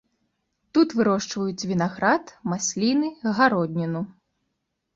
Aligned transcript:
Тут 0.77 0.95
вырошчваюць 0.99 1.67
вінаград, 1.73 2.33
масліны, 2.55 3.13
гародніну. 3.43 4.05